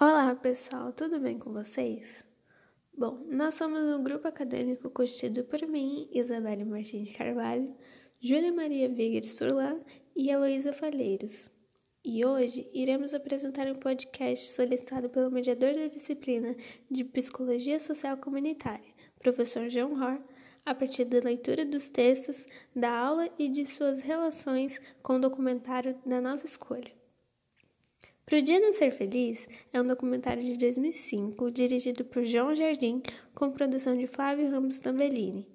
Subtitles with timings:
[0.00, 2.24] Olá pessoal, tudo bem com vocês?
[2.96, 7.74] Bom, nós somos um grupo acadêmico constituído por mim, Isabelle Martins Carvalho,
[8.18, 9.80] Júlia Maria Vigues Furlan
[10.16, 11.50] e Heloísa Falheiros.
[12.02, 16.56] E hoje iremos apresentar um podcast solicitado pelo mediador da disciplina
[16.90, 20.22] de Psicologia Social Comunitária, professor João Hor,
[20.64, 25.96] a partir da leitura dos textos da aula e de suas relações com o documentário
[26.06, 26.92] da nossa escolha.
[28.26, 33.02] Pro Dia Não Ser Feliz é um documentário de 2005 dirigido por João Jardim
[33.34, 35.46] com produção de Flávio Ramos Tambellini.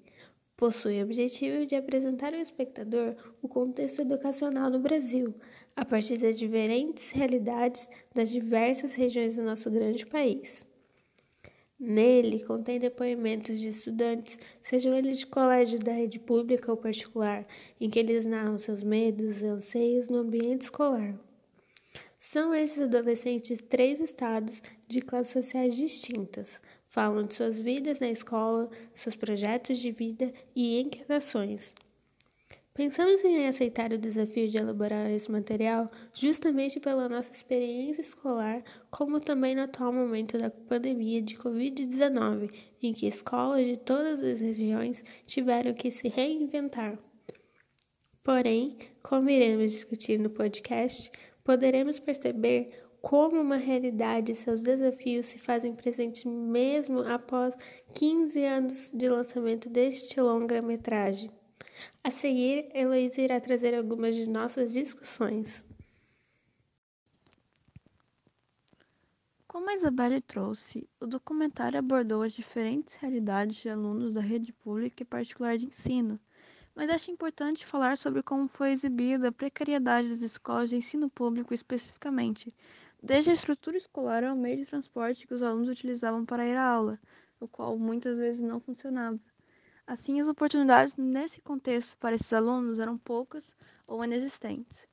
[0.56, 5.34] Possui o objetivo de apresentar ao espectador o contexto educacional no Brasil,
[5.74, 10.64] a partir das diferentes realidades das diversas regiões do nosso grande país.
[11.80, 17.46] Nele contém depoimentos de estudantes, sejam eles de colégio da rede pública ou particular,
[17.80, 21.18] em que eles narram seus medos e anseios no ambiente escolar.
[22.18, 26.60] São estes adolescentes de três estados de classes sociais distintas.
[26.86, 31.74] Falam de suas vidas na escola, seus projetos de vida e inquietações.
[32.80, 39.20] Pensamos em aceitar o desafio de elaborar esse material justamente pela nossa experiência escolar, como
[39.20, 42.50] também no atual momento da pandemia de Covid-19,
[42.82, 46.98] em que escolas de todas as regiões tiveram que se reinventar.
[48.24, 51.12] Porém, como iremos discutir no podcast,
[51.44, 52.70] poderemos perceber
[53.02, 57.54] como uma realidade e seus desafios se fazem presentes mesmo após
[57.92, 61.30] 15 anos de lançamento deste longa-metragem.
[62.02, 65.64] A seguir, Heloísa irá trazer algumas de nossas discussões.
[69.46, 75.02] Como a Isabelle trouxe, o documentário abordou as diferentes realidades de alunos da rede pública
[75.02, 76.20] e particular de ensino,
[76.74, 81.52] mas acho importante falar sobre como foi exibida a precariedade das escolas de ensino público
[81.52, 82.54] especificamente,
[83.02, 86.64] desde a estrutura escolar ao meio de transporte que os alunos utilizavam para ir à
[86.64, 86.98] aula,
[87.40, 89.18] o qual muitas vezes não funcionava.
[89.90, 93.56] Assim, as oportunidades nesse contexto para esses alunos eram poucas
[93.88, 94.86] ou inexistentes.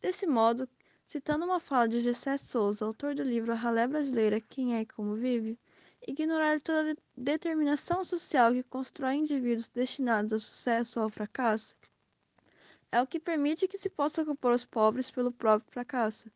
[0.00, 0.68] Desse modo,
[1.04, 4.84] citando uma fala de Gessé Souza, autor do livro A Ralé Brasileira Quem é e
[4.84, 5.56] Como Vive,
[6.04, 11.76] ignorar toda determinação social que constrói indivíduos destinados ao sucesso ou ao fracasso
[12.90, 16.28] é o que permite que se possa compor os pobres pelo próprio fracasso,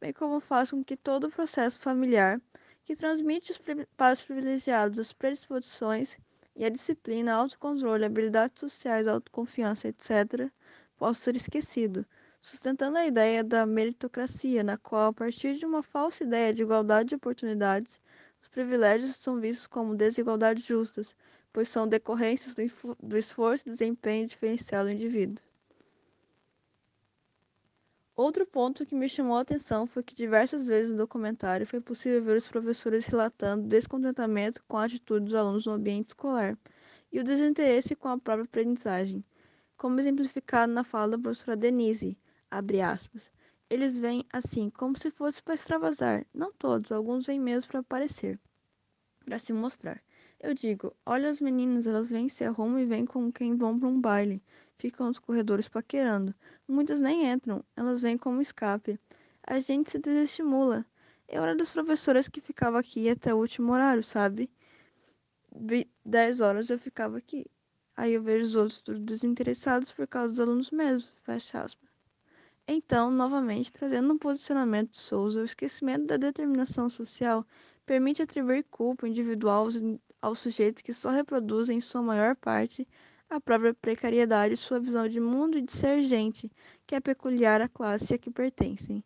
[0.00, 2.40] bem como faz com que todo o processo familiar,
[2.86, 3.52] que transmite
[3.98, 6.16] para os privilegiados as predisposições
[6.54, 10.50] e a disciplina, autocontrole, habilidades sociais, autoconfiança, etc.,
[10.96, 12.06] possa ser esquecido,
[12.40, 17.10] sustentando a ideia da meritocracia, na qual, a partir de uma falsa ideia de igualdade
[17.10, 18.00] de oportunidades,
[18.42, 21.16] os privilégios são vistos como desigualdades justas,
[21.52, 25.49] pois são decorrências do, do esforço e desempenho diferencial do indivíduo.
[28.22, 32.22] Outro ponto que me chamou a atenção foi que diversas vezes no documentário foi possível
[32.22, 36.54] ver os professores relatando descontentamento com a atitude dos alunos no ambiente escolar
[37.10, 39.24] e o desinteresse com a própria aprendizagem,
[39.74, 42.18] como exemplificado na fala da professora Denise,
[42.50, 43.32] aspas,
[43.70, 46.26] eles vêm assim, como se fosse para extravasar.
[46.34, 48.38] Não todos, alguns vêm mesmo para aparecer,
[49.24, 49.98] para se mostrar.
[50.42, 53.88] Eu digo, olha as meninas, elas vêm, se arrumam e vêm como quem vão para
[53.88, 54.42] um baile.
[54.78, 56.34] Ficam nos corredores paquerando.
[56.66, 58.98] Muitas nem entram, elas vêm como escape.
[59.46, 60.86] A gente se desestimula.
[61.28, 64.50] Eu era das professoras que ficava aqui até o último horário, sabe?
[66.02, 67.44] Dez horas eu ficava aqui.
[67.94, 71.90] Aí eu vejo os outros tudo desinteressados por causa dos alunos mesmo, fecha aspas.
[72.66, 77.46] Então, novamente, trazendo um posicionamento de Souza, o esquecimento da determinação social
[77.84, 79.76] permite atribuir culpa individual aos,
[80.22, 82.86] aos sujeitos que só reproduzem, em sua maior parte,
[83.28, 86.50] a própria precariedade sua visão de mundo e de ser gente,
[86.86, 89.04] que é peculiar à classe a que pertencem.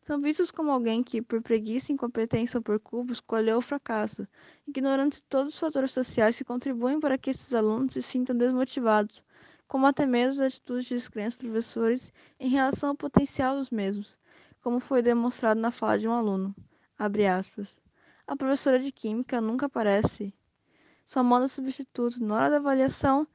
[0.00, 4.26] São vistos como alguém que, por preguiça, incompetência ou por culpa, escolheu o fracasso,
[4.66, 9.24] ignorando todos os fatores sociais que contribuem para que esses alunos se sintam desmotivados,
[9.66, 14.18] como até mesmo as atitudes de descrença dos professores em relação ao potencial dos mesmos,
[14.62, 16.54] como foi demonstrado na fala de um aluno.
[16.98, 20.32] A professora de Química nunca aparece.
[21.06, 22.22] Só manda substituto.
[22.22, 23.26] Na hora da avaliação,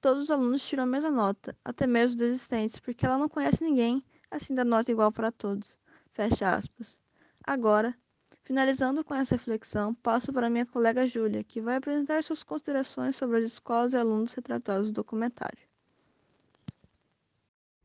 [0.00, 3.62] todos os alunos tiram a mesma nota, até mesmo os desistentes, porque ela não conhece
[3.62, 5.78] ninguém, assim dá nota igual para todos.
[6.12, 6.98] Fecha aspas.
[7.42, 7.96] Agora,
[8.42, 13.38] finalizando com essa reflexão, passo para minha colega Júlia, que vai apresentar suas considerações sobre
[13.38, 15.62] as escolas e alunos retratados no documentário.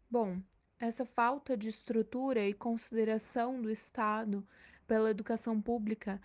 [0.09, 0.41] Bom,
[0.79, 4.43] essa falta de estrutura e consideração do Estado
[4.87, 6.19] pela educação pública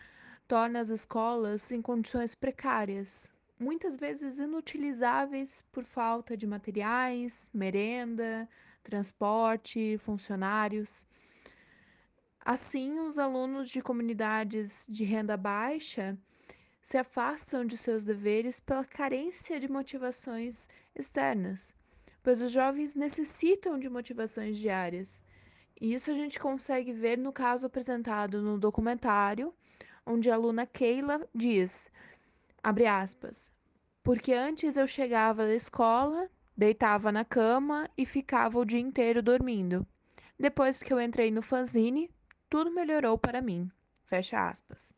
[0.47, 8.49] torna as escolas em condições precárias, muitas vezes inutilizáveis por falta de materiais, merenda,
[8.83, 11.07] transporte, funcionários.
[12.45, 16.19] Assim, os alunos de comunidades de renda baixa
[16.83, 21.75] se afastam de seus deveres pela carência de motivações externas,
[22.23, 25.25] pois os jovens necessitam de motivações diárias.
[25.81, 29.55] E isso a gente consegue ver no caso apresentado no documentário,
[30.07, 31.91] onde a aluna Keila diz,
[32.63, 33.51] abre aspas,
[34.03, 39.87] porque antes eu chegava da escola, deitava na cama e ficava o dia inteiro dormindo.
[40.39, 42.11] Depois que eu entrei no fanzine,
[42.51, 43.71] tudo melhorou para mim.
[44.05, 44.93] Fecha aspas.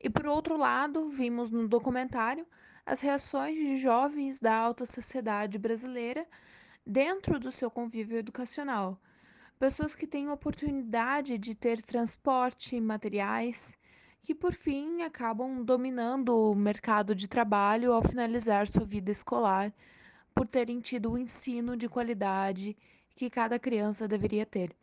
[0.00, 2.46] E por outro lado, vimos no documentário
[2.84, 6.26] as reações de jovens da alta sociedade brasileira
[6.86, 9.00] dentro do seu convívio educacional.
[9.58, 13.74] Pessoas que têm oportunidade de ter transporte, materiais,
[14.22, 19.72] que por fim acabam dominando o mercado de trabalho ao finalizar sua vida escolar,
[20.34, 22.76] por terem tido o ensino de qualidade
[23.14, 24.76] que cada criança deveria ter.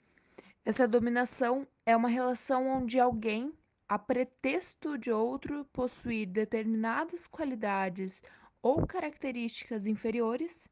[0.66, 3.54] Essa dominação é uma relação onde alguém,
[3.88, 8.24] a pretexto de outro possuir determinadas qualidades
[8.60, 10.68] ou características inferiores,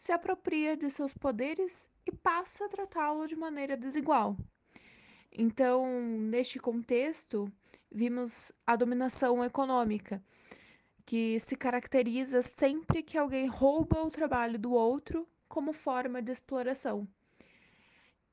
[0.00, 4.34] se apropria de seus poderes e passa a tratá-lo de maneira desigual.
[5.30, 7.52] Então, neste contexto,
[7.92, 10.24] vimos a dominação econômica,
[11.04, 17.06] que se caracteriza sempre que alguém rouba o trabalho do outro como forma de exploração.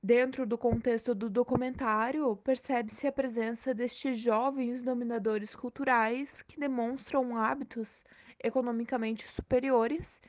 [0.01, 8.05] Dentro do contexto do documentário, percebe-se a presença destes jovens dominadores culturais que demonstram hábitos
[8.41, 10.21] economicamente superiores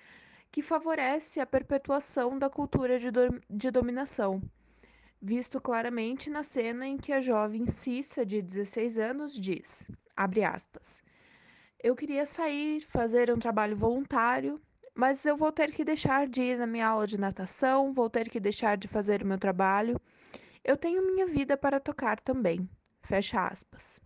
[0.51, 4.43] que favorece a perpetuação da cultura de, do de dominação,
[5.21, 9.87] visto claramente na cena em que a jovem Cissa, de 16 anos, diz,
[10.17, 11.03] abre aspas,
[11.81, 14.61] eu queria sair, fazer um trabalho voluntário,
[14.95, 18.29] mas eu vou ter que deixar de ir na minha aula de natação, vou ter
[18.29, 20.01] que deixar de fazer o meu trabalho.
[20.65, 22.69] Eu tenho minha vida para tocar também.
[23.01, 24.01] Fecha aspas.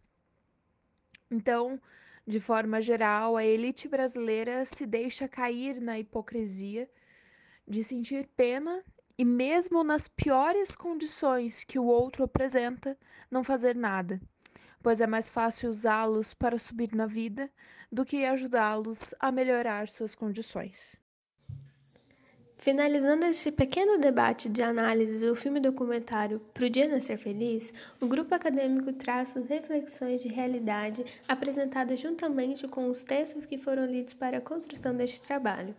[1.30, 1.80] Então,
[2.26, 6.88] de forma geral, a elite brasileira se deixa cair na hipocrisia
[7.66, 8.84] de sentir pena
[9.18, 12.96] e, mesmo nas piores condições que o outro apresenta,
[13.30, 14.20] não fazer nada,
[14.82, 17.50] pois é mais fácil usá-los para subir na vida
[17.90, 21.01] do que ajudá-los a melhorar suas condições.
[22.62, 28.32] Finalizando este pequeno debate de análise do filme documentário Pro Dia Nascer Feliz, o grupo
[28.36, 34.38] acadêmico traz as reflexões de realidade apresentadas juntamente com os textos que foram lidos para
[34.38, 35.74] a construção deste trabalho.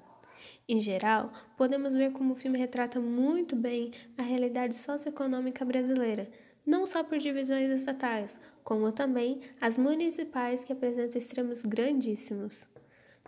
[0.67, 6.29] Em geral, podemos ver como o filme retrata muito bem a realidade socioeconômica brasileira,
[6.65, 12.67] não só por divisões estatais, como também as municipais que apresentam extremos grandíssimos.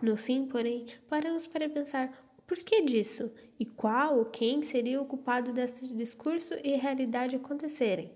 [0.02, 5.04] No fim, porém, paramos para pensar o porquê disso e qual ou quem seria o
[5.04, 8.12] culpado deste discurso e realidade acontecerem.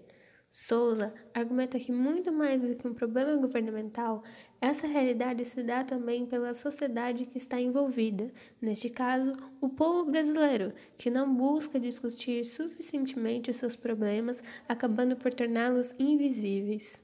[0.48, 4.22] Souza argumenta que muito mais do que um problema governamental,
[4.60, 8.32] essa realidade se dá também pela sociedade que está envolvida,
[8.62, 15.34] neste caso, o povo brasileiro, que não busca discutir suficientemente os seus problemas, acabando por
[15.34, 17.00] torná-los invisíveis.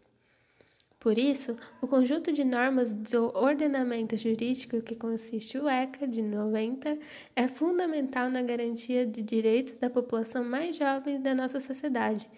[1.06, 6.98] Por isso, o conjunto de normas do ordenamento jurídico que consiste o ECA de 90
[7.36, 12.28] é fundamental na garantia de direitos da população mais jovem da nossa sociedade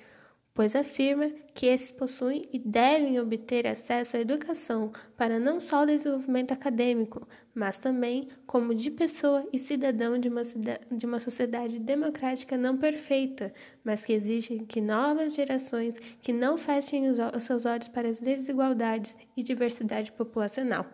[0.59, 5.87] pois afirma que esses possuem e devem obter acesso à educação para não só o
[5.87, 10.43] desenvolvimento acadêmico, mas também como de pessoa e cidadão de uma,
[10.91, 17.09] de uma sociedade democrática não perfeita, mas que exige que novas gerações que não fechem
[17.09, 20.85] os, os seus olhos para as desigualdades e diversidade populacional.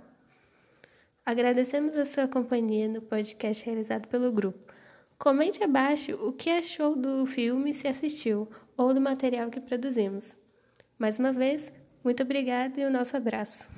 [1.25, 4.75] Agradecemos a sua companhia no podcast realizado pelo grupo.
[5.18, 10.37] Comente abaixo o que achou do filme se assistiu ou do material que produzimos.
[10.99, 13.68] Mais uma vez, muito obrigada e o nosso abraço.